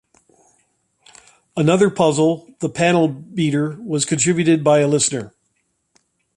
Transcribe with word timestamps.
Another 1.55 1.91
puzzle, 1.91 2.49
the 2.57 2.69
Panel 2.69 3.07
Beater, 3.07 3.75
was 3.83 4.03
contributed 4.03 4.63
by 4.63 4.79
a 4.79 4.87
listener. 4.87 5.35